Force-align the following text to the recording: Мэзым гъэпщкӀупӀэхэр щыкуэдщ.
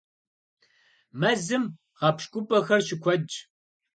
Мэзым 1.19 1.63
гъэпщкӀупӀэхэр 1.99 2.81
щыкуэдщ. 2.87 3.35